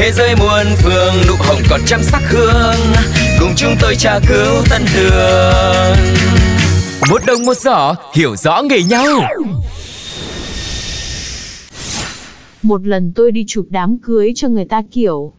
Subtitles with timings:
[0.00, 2.76] Thế giới muôn phương nụ hồng còn trăm sắc hương.
[3.40, 5.96] Cùng chúng tôi tra cứu tân đường
[7.10, 9.06] Một đồng một giỏ hiểu rõ nghề nhau.
[12.62, 15.32] Một lần tôi đi chụp đám cưới cho người ta kiểu.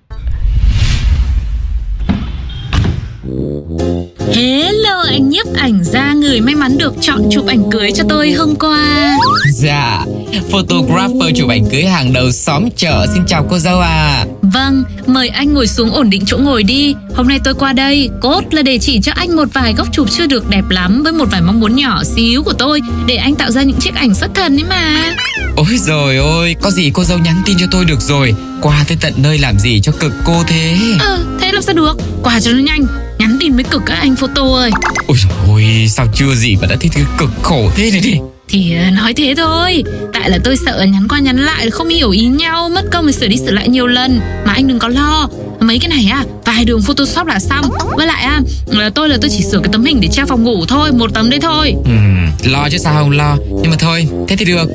[4.34, 8.32] Hello anh nhiếp ảnh gia người may mắn được chọn chụp ảnh cưới cho tôi
[8.32, 9.18] hôm qua.
[9.54, 10.06] Dạ,
[10.52, 13.06] photographer chụp ảnh cưới hàng đầu xóm chợ.
[13.14, 16.96] Xin chào cô dâu à Vâng, mời anh ngồi xuống ổn định chỗ ngồi đi.
[17.16, 20.08] Hôm nay tôi qua đây Cốt là để chỉ cho anh một vài góc chụp
[20.12, 23.36] chưa được đẹp lắm Với một vài mong muốn nhỏ xíu của tôi Để anh
[23.36, 25.14] tạo ra những chiếc ảnh xuất thần ấy mà.
[25.56, 28.34] Ôi rồi ôi, có gì cô dâu nhắn tin cho tôi được rồi.
[28.62, 30.78] Qua tới tận nơi làm gì cho cực cô thế?
[31.00, 31.98] Ờ, thế làm sao được?
[32.24, 32.86] Qua cho nó nhanh
[33.18, 34.72] Nhắn tin mới cực các anh photo ơi.
[35.08, 38.18] Ôi ôi, sao chưa gì mà đã thấy cực khổ thế này đi
[38.52, 39.84] Thì nói thế thôi.
[40.14, 43.14] Tại là tôi sợ nhắn qua nhắn lại Không hiểu ý nhau Mất công phải
[43.14, 44.20] sửa đi sửa lại nhiều lần.
[44.46, 45.30] Mà anh đừng có lo.
[45.60, 47.66] Mấy cái này à Vài đường photoshop là xong.
[47.98, 50.44] Với lại à là Tôi là tôi chỉ sửa cái tấm hình để treo phòng
[50.44, 51.74] ngủ thôi Một tấm đấy thôi.
[51.86, 53.38] Ừm, lo chứ sao không lo.
[53.62, 54.70] Nhưng mà thôi, thế thì được.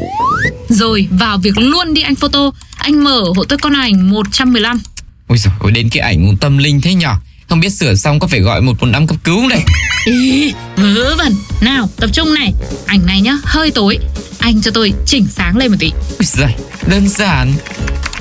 [0.69, 2.51] Rồi vào việc luôn đi anh photo.
[2.77, 4.81] Anh mở hộ tôi con ảnh 115
[5.27, 7.15] Ôi giời đến cái ảnh tâm linh thế nhở
[7.49, 9.61] Không biết sửa xong có phải gọi một một năm cấp cứu không đây?
[10.05, 11.35] Ý, vớ vẩn.
[11.61, 12.53] Nào tập trung này.
[12.87, 13.99] Ảnh này nhá hơi tối.
[14.39, 15.93] Anh cho tôi chỉnh sáng lên một tí.
[16.21, 16.55] Giời,
[16.87, 17.53] đơn giản.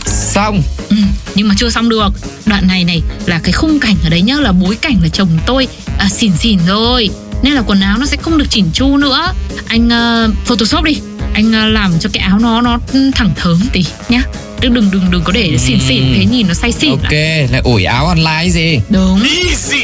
[0.05, 0.63] Xong.
[0.89, 0.95] Ừ,
[1.35, 2.09] Nhưng mà chưa xong được.
[2.45, 5.39] Đoạn này này là cái khung cảnh ở đấy nhá Là bối cảnh là chồng
[5.45, 5.67] tôi
[5.97, 7.09] à, Xỉn xỉn rồi.
[7.43, 9.33] Nên là quần áo nó sẽ không được chỉnh chu nữa.
[9.67, 10.97] Anh uh, photoshop đi.
[11.33, 12.79] Anh uh, làm cho cái áo nó nó
[13.15, 14.23] thẳng thớm tí nhá
[14.59, 17.47] Đừng đừng đừng đừng có để xỉn xỉn Thế nhìn nó say xỉn Ok, lại.
[17.51, 18.79] lại ủi áo online gì?
[18.89, 19.19] Đúng.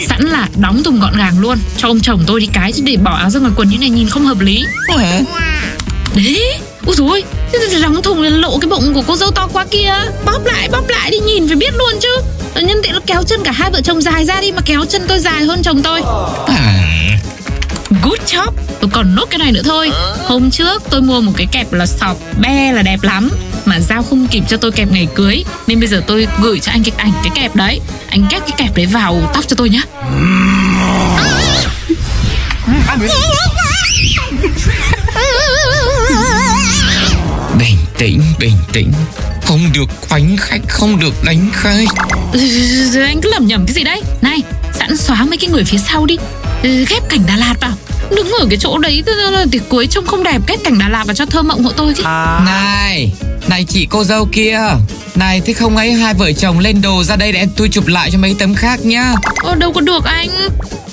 [0.08, 1.58] Sẵn là đóng thùng gọn gàng luôn.
[1.78, 3.90] Cho ông chồng tôi đi cái chứ để bỏ áo ra ngoài quần như này
[3.90, 4.66] nhìn không hợp lý.
[4.98, 5.20] Hả?
[6.16, 7.24] Đấy Úi dồi ôi,
[7.72, 9.94] thì đóng thùng lộ cái bụng của cô dâu to quá kia.
[10.26, 12.10] Bóp lại, bóp lại đi nhìn phải biết luôn chứ.
[12.62, 15.02] Nhân tiện nó kéo chân cả hai vợ chồng dài ra đi Mà kéo chân
[15.08, 16.02] tôi dài hơn chồng tôi.
[16.48, 17.18] À,
[18.04, 18.54] Good job.
[18.80, 19.92] Tôi còn nốt cái này nữa thôi.
[20.26, 23.30] Hôm trước tôi mua một cái kẹp là sọc be là đẹp lắm.
[23.66, 26.72] Mà Giao không kịp cho tôi kẹp ngày cưới Nên bây giờ tôi gửi cho
[26.72, 27.80] anh cái ảnh cái kẹp đấy.
[28.10, 29.82] Anh ghép cái kẹp đấy vào tóc cho tôi nhá.
[37.60, 38.92] Bình tĩnh, bình tĩnh.
[39.46, 41.86] Không được khoánh khách, không được đánh khách
[42.34, 42.40] Ừ,
[43.06, 44.42] Anh cứ lẩm nhẩm cái gì đấy Này
[44.74, 46.18] sẵn xóa mấy cái người phía sau đi
[46.64, 47.72] Ghép cảnh Đà Lạt vào.
[48.16, 49.04] Đứng ở cái chỗ đấy
[49.52, 51.94] tiệc cưới trông không đẹp Ghép cảnh Đà Lạt vào cho thơ mộng hộ tôi
[51.98, 52.04] chứ.
[52.46, 53.12] Này,
[53.48, 54.60] này chị cô dâu kia.
[55.16, 58.10] Này thế không ấy hai vợ chồng lên đồ ra đây để tôi chụp lại
[58.12, 59.14] cho mấy tấm khác nhá.
[59.44, 60.30] Ờ, đâu có được anh.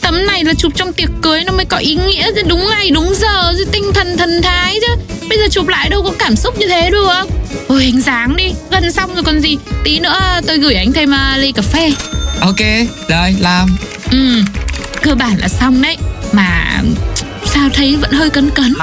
[0.01, 2.43] Tấm này là chụp trong tiệc cưới nó mới có ý nghĩa chứ.
[2.47, 5.17] Đúng ngày đúng giờ chứ tinh thần thần thái chứ.
[5.29, 7.29] Bây giờ chụp lại đâu có cảm xúc như thế được.
[7.69, 8.53] Ôi hình dáng đi.
[8.71, 9.57] Gần xong rồi còn gì.
[9.85, 11.93] Tí nữa tôi gửi anh thêm uh, ly cà phê.
[12.41, 12.61] Ok,
[13.09, 13.77] rồi làm.
[14.11, 14.43] Ừ
[15.03, 15.97] Cơ bản là xong đấy.
[16.33, 16.83] Mà
[17.47, 18.75] sao thấy vẫn hơi cấn cấn?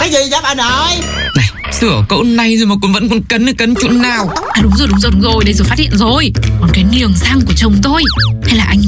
[0.00, 0.90] Cái gì vậy bà nội
[1.36, 4.28] Này, sửa cậu này rồi mà còn vẫn còn cấn nữa, cấn chỗ nào?
[4.52, 6.32] À đúng rồi đúng rồi đúng rồi Đây rồi phát hiện rồi.
[6.60, 8.02] Còn cái niềng răng của chồng tôi.
[8.46, 8.82] Hay là anh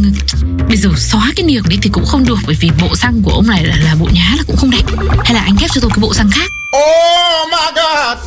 [0.69, 3.33] Bây giờ xóa cái niềng đi thì cũng không được Bởi vì bộ răng của
[3.33, 4.85] ông này là, là bộ nhá là cũng không đẹp.
[5.25, 6.51] Hay là anh ghép cho tôi cái bộ răng khác.
[6.77, 8.19] Oh my god.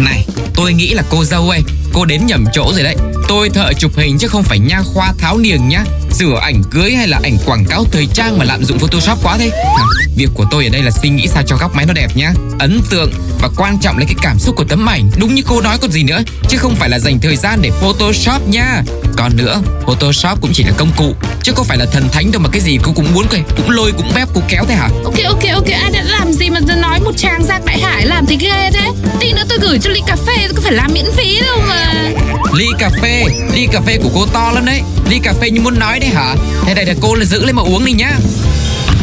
[0.00, 1.60] Này, tôi nghĩ là cô dâu ơi
[1.92, 2.96] Cô đến nhầm chỗ rồi đấy
[3.28, 5.84] Tôi thợ chụp hình chứ không phải nha khoa tháo niềng nhá.
[6.10, 9.36] Sửa ảnh cưới hay là ảnh quảng cáo thời trang mà lạm dụng photoshop quá
[9.38, 9.50] thế.
[9.50, 9.82] À,
[10.16, 12.32] Việc của tôi ở đây là suy nghĩ sao cho góc máy nó đẹp nhá.
[12.58, 15.10] Ấn tượng và quan trọng là cái cảm xúc của tấm ảnh.
[15.16, 17.70] Đúng như cô nói còn gì nữa Chứ không phải là dành thời gian để
[17.70, 18.82] photoshop nha.
[19.16, 22.42] Còn nữa, photoshop cũng chỉ là công cụ Chứ không phải là thần thánh đâu
[22.42, 23.26] mà cái gì cô cũng muốn
[23.56, 24.88] Cũng lôi cũng bép cũng kéo thế hả?
[25.04, 28.26] Ok ok ok Ai đã làm gì mà nói một chàng giang đại hải làm
[28.26, 28.90] thì ghê thế.
[29.20, 31.58] Tí nữa tôi gửi cho ly cà phê Tôi có phải làm miễn phí đâu
[31.68, 32.10] mà.
[32.54, 33.13] Ly cà phê,
[33.52, 34.82] ly cà phê của cô to lắm đấy.
[35.10, 36.34] Ly cà phê như muốn nói đấy hả?
[36.66, 38.10] Thế đây là cô là giữ lên mà uống đi nhá.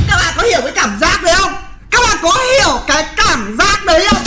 [0.08, 1.52] Các bạn có hiểu cái cảm giác đấy không?
[1.92, 4.24] Các bạn có hiểu cái cảm giác đấy không?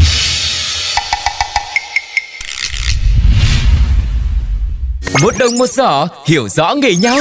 [5.22, 7.18] Một đồng một giỏ hiểu rõ nghề nhau